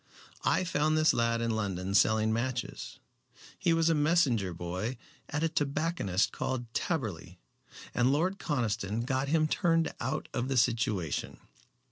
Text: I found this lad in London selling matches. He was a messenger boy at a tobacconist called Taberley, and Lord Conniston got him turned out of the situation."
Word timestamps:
I 0.43 0.63
found 0.63 0.97
this 0.97 1.13
lad 1.13 1.41
in 1.41 1.51
London 1.51 1.93
selling 1.93 2.33
matches. 2.33 2.97
He 3.59 3.71
was 3.71 3.87
a 3.87 3.93
messenger 3.93 4.51
boy 4.51 4.97
at 5.29 5.43
a 5.43 5.47
tobacconist 5.49 6.31
called 6.31 6.73
Taberley, 6.73 7.37
and 7.93 8.11
Lord 8.11 8.39
Conniston 8.39 9.05
got 9.05 9.27
him 9.27 9.47
turned 9.47 9.93
out 10.01 10.27
of 10.33 10.47
the 10.47 10.57
situation." 10.57 11.37